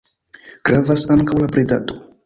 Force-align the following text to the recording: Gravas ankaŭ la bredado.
Gravas 0.69 1.05
ankaŭ 1.17 1.39
la 1.45 1.53
bredado. 1.57 2.05